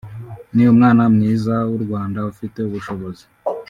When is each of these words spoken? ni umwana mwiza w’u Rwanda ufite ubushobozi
ni 0.53 0.63
umwana 0.73 1.01
mwiza 1.15 1.55
w’u 1.69 1.79
Rwanda 1.85 2.19
ufite 2.31 2.57
ubushobozi 2.67 3.23